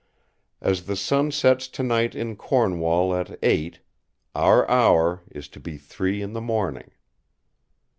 As 0.61 0.87
the 0.87 0.95
sun 0.95 1.29
sets 1.31 1.67
tonight 1.67 2.15
in 2.15 2.35
Cornwall 2.35 3.13
at 3.15 3.37
eight, 3.43 3.81
our 4.33 4.67
hour 4.67 5.21
is 5.29 5.47
to 5.49 5.59
be 5.59 5.77
three 5.77 6.23
in 6.23 6.33
the 6.33 6.41
morning!" 6.41 6.89